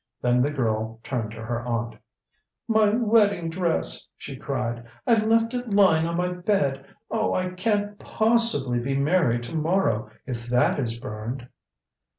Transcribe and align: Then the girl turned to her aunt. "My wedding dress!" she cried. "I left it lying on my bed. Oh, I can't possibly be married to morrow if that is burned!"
Then 0.19 0.41
the 0.41 0.49
girl 0.49 0.99
turned 1.03 1.29
to 1.33 1.43
her 1.45 1.63
aunt. 1.63 1.95
"My 2.67 2.89
wedding 2.89 3.51
dress!" 3.51 4.07
she 4.17 4.35
cried. 4.35 4.83
"I 5.05 5.13
left 5.13 5.53
it 5.53 5.69
lying 5.69 6.07
on 6.07 6.17
my 6.17 6.31
bed. 6.33 6.83
Oh, 7.11 7.35
I 7.35 7.51
can't 7.51 7.99
possibly 7.99 8.79
be 8.79 8.97
married 8.97 9.43
to 9.43 9.53
morrow 9.55 10.09
if 10.25 10.47
that 10.47 10.79
is 10.79 10.97
burned!" 10.99 11.47